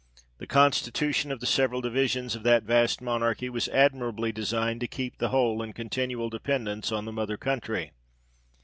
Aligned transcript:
The 0.39 0.47
constitution 0.47 1.31
of 1.31 1.41
the 1.41 1.45
several 1.45 1.79
divisions 1.79 2.35
of 2.35 2.41
that 2.41 2.63
vast 2.63 3.01
monarchy 3.03 3.49
was 3.51 3.67
admirably 3.67 4.31
designed 4.31 4.79
to 4.81 4.87
keep 4.87 5.19
the 5.19 5.29
whole 5.29 5.61
in 5.61 5.73
continual 5.73 6.27
dependance 6.31 6.91
on 6.91 7.05
the 7.05 7.13
mother 7.13 7.37
country. 7.37 7.91